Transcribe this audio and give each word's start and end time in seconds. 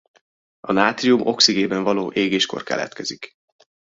A 0.59 0.71
nátrium 0.71 1.21
oxigénben 1.27 1.83
való 1.83 2.11
égésekor 2.11 2.63
keletkezik. 2.63 3.35